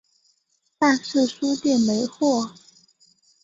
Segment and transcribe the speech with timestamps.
[0.79, 2.55] 但是书店没货